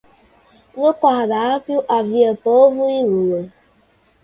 [0.75, 3.53] No cardápio, havia polvo e lula.